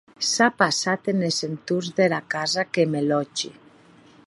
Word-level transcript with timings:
S’a 0.33 0.45
passat 0.61 1.09
enes 1.13 1.37
entorns 1.49 1.89
dera 1.99 2.19
casa 2.35 2.63
que 2.73 2.83
me 2.95 3.01
lòtgi. 3.13 3.53